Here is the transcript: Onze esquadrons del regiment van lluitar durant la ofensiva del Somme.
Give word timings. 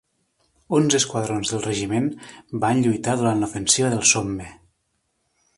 Onze 0.77 0.99
esquadrons 1.01 1.51
del 1.51 1.61
regiment 1.67 2.09
van 2.65 2.83
lluitar 2.87 3.17
durant 3.21 3.45
la 3.45 3.53
ofensiva 3.53 3.93
del 3.97 4.05
Somme. 4.15 4.53